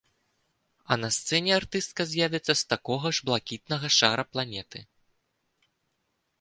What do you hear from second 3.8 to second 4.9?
шара-планеты.